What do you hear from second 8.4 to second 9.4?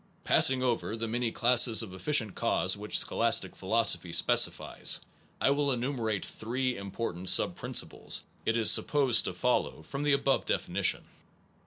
it is sup posed to